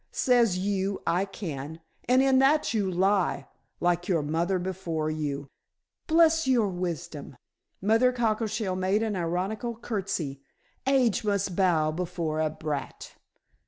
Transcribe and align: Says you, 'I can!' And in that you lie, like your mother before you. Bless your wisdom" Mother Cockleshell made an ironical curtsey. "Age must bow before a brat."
Says 0.11 0.57
you, 0.57 0.99
'I 1.05 1.25
can!' 1.25 1.79
And 2.09 2.23
in 2.23 2.39
that 2.39 2.73
you 2.73 2.89
lie, 2.89 3.47
like 3.79 4.07
your 4.07 4.23
mother 4.23 4.57
before 4.57 5.11
you. 5.11 5.45
Bless 6.07 6.47
your 6.47 6.69
wisdom" 6.69 7.37
Mother 7.83 8.11
Cockleshell 8.11 8.75
made 8.75 9.03
an 9.03 9.15
ironical 9.15 9.75
curtsey. 9.75 10.41
"Age 10.87 11.23
must 11.23 11.55
bow 11.55 11.91
before 11.91 12.39
a 12.39 12.49
brat." 12.49 13.13